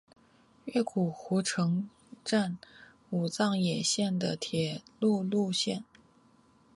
[0.65, 1.87] 越谷湖城
[2.25, 2.57] 站
[3.11, 5.83] 武藏野线的铁路车站。